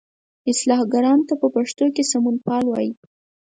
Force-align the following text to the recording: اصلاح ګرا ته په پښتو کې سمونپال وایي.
اصلاح 0.51 0.81
ګرا 0.93 1.13
ته 1.27 1.33
په 1.41 1.47
پښتو 1.55 1.85
کې 1.95 2.03
سمونپال 2.11 2.63
وایي. 2.67 2.91